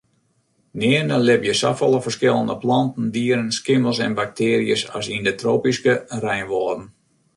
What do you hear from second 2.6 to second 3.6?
planten, dieren,